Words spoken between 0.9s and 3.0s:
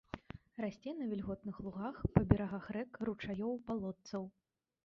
на вільготных лугах, па берагах рэк,